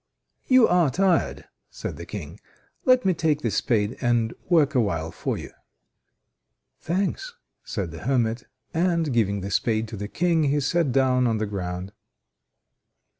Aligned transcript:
"You 0.47 0.67
are 0.67 0.89
tired," 0.89 1.45
said 1.69 1.95
the 1.97 2.07
King, 2.07 2.39
"let 2.85 3.05
me 3.05 3.13
take 3.13 3.41
the 3.41 3.51
spade 3.51 3.97
and 4.01 4.33
work 4.49 4.73
awhile 4.73 5.11
for 5.11 5.37
you." 5.37 5.51
"Thanks!" 6.79 7.35
said 7.63 7.91
the 7.91 7.99
hermit, 8.07 8.45
and, 8.73 9.13
giving 9.13 9.41
the 9.41 9.51
spade 9.51 9.87
to 9.89 9.97
the 9.97 10.07
King, 10.07 10.45
he 10.45 10.59
sat 10.59 10.91
down 10.91 11.27
on 11.27 11.37
the 11.37 11.45
ground. 11.45 11.93